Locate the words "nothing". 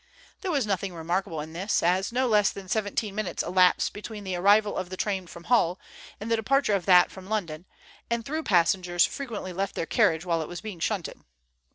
0.65-0.95